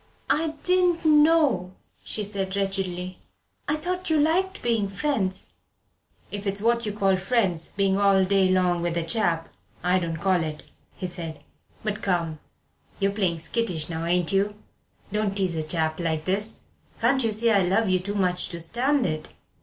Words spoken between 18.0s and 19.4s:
much to stand it?